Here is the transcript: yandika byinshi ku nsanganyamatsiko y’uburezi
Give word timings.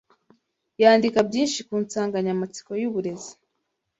yandika 0.81 1.19
byinshi 1.29 1.59
ku 1.67 1.73
nsanganyamatsiko 1.83 2.71
y’uburezi 2.81 3.31